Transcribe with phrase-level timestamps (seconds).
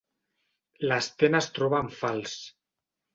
[0.87, 2.33] L'Sten es troba en fals.